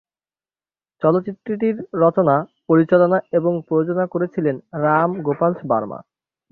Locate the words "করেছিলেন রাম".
4.07-5.11